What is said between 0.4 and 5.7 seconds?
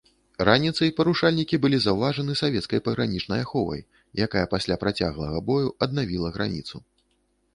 Раніцай парушальнікі былі заўважаны савецкай пагранічнай аховай, якая пасля працяглага бою